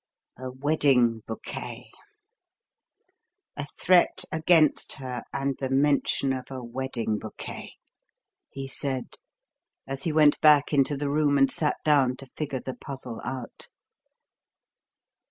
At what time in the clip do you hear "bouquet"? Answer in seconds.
1.27-1.91, 7.19-7.73